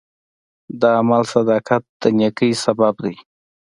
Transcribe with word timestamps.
د 0.79 0.81
عمل 0.97 1.23
صداقت 1.33 1.83
د 2.01 2.03
نیکۍ 2.19 2.51
سبب 2.63 2.93
دی. 3.03 3.15